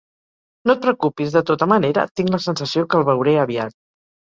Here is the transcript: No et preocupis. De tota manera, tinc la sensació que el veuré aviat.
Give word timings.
No 0.69 0.73
et 0.77 0.79
preocupis. 0.85 1.35
De 1.35 1.43
tota 1.51 1.69
manera, 1.73 2.07
tinc 2.21 2.33
la 2.39 2.41
sensació 2.49 2.87
que 2.91 3.01
el 3.03 3.09
veuré 3.13 3.39
aviat. 3.47 3.81